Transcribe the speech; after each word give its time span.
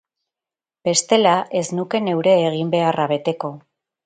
Bestela, 0.87 1.33
ez 1.59 1.63
nuke 1.81 2.01
neure 2.09 2.35
eginbeharra 2.47 3.07
beteko... 3.15 3.53